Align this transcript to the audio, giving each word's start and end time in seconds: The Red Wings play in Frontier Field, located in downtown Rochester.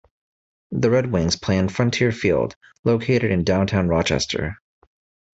The 0.71 0.89
Red 0.89 1.11
Wings 1.11 1.35
play 1.35 1.59
in 1.59 1.69
Frontier 1.69 2.11
Field, 2.11 2.55
located 2.83 3.29
in 3.29 3.43
downtown 3.43 3.87
Rochester. 3.87 4.57